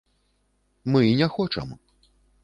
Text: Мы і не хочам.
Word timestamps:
Мы 0.95 1.01
і 1.07 1.11
не 1.19 1.27
хочам. 1.35 1.67